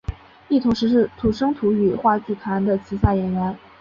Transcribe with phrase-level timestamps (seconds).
[0.49, 3.55] 亦同时是土生土语话剧团的旗下演员。